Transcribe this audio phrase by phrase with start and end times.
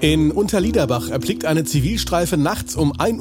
[0.00, 3.18] In Unterliederbach erblickt eine Zivilstreife nachts um 1.50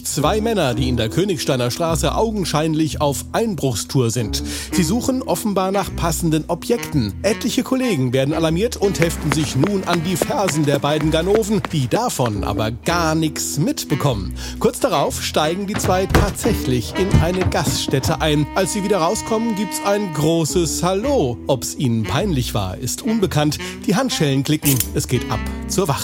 [0.00, 4.42] Uhr zwei Männer, die in der Königsteiner Straße augenscheinlich auf Einbruchstour sind.
[4.72, 7.14] Sie suchen offenbar nach passenden Objekten.
[7.22, 11.88] Etliche Kollegen werden alarmiert und heften sich nun an die Fersen der beiden Ganoven, die
[11.88, 14.34] davon aber gar nichts mitbekommen.
[14.58, 18.46] Kurz darauf steigen die zwei tatsächlich in eine Gaststätte ein.
[18.54, 21.38] Als sie wieder rauskommen, gibt's ein großes Hallo.
[21.46, 23.56] Ob's ihnen peinlich war, ist unbekannt.
[23.86, 24.78] Die Handschellen klicken.
[24.92, 26.01] Es geht ab zur Wache.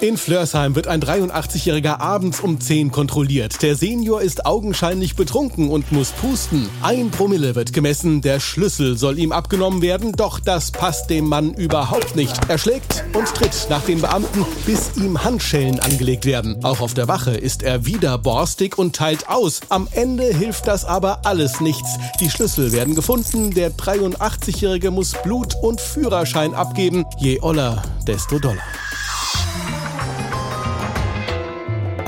[0.00, 3.60] In Flörsheim wird ein 83-Jähriger abends um 10 kontrolliert.
[3.62, 6.68] Der Senior ist augenscheinlich betrunken und muss pusten.
[6.82, 11.52] Ein Promille wird gemessen, der Schlüssel soll ihm abgenommen werden, doch das passt dem Mann
[11.52, 12.32] überhaupt nicht.
[12.46, 16.64] Er schlägt und tritt nach den Beamten, bis ihm Handschellen angelegt werden.
[16.64, 19.62] Auch auf der Wache ist er wieder borstig und teilt aus.
[19.68, 21.96] Am Ende hilft das aber alles nichts.
[22.20, 27.04] Die Schlüssel werden gefunden, der 83-Jährige muss Blut und Führerschein abgeben.
[27.18, 28.62] Je oller, desto doller.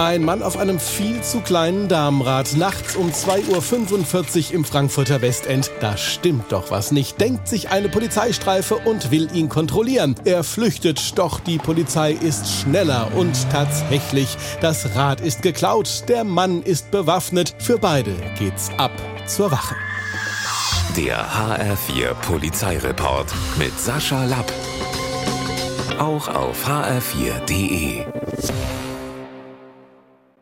[0.01, 5.71] Ein Mann auf einem viel zu kleinen Damenrad nachts um 2.45 Uhr im Frankfurter Westend.
[5.81, 10.15] Da stimmt doch was nicht, denkt sich eine Polizeistreife und will ihn kontrollieren.
[10.25, 16.63] Er flüchtet, doch die Polizei ist schneller und tatsächlich, das Rad ist geklaut, der Mann
[16.63, 17.55] ist bewaffnet.
[17.59, 18.93] Für beide geht's ab
[19.27, 19.75] zur Wache.
[20.97, 24.51] Der HR4 Polizeireport mit Sascha Lapp.
[25.99, 28.07] Auch auf hr4.de.